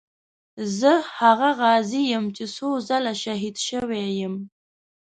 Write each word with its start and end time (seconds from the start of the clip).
زه 0.79 0.91
هغه 1.19 1.49
غازي 1.61 2.01
یم 2.13 2.25
چې 2.35 2.43
څو 2.55 2.67
ځله 2.87 3.13
شهید 3.23 3.55
شوی 3.67 4.03
یم. 4.19 4.35